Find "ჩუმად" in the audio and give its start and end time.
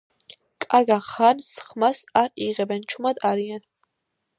2.95-3.23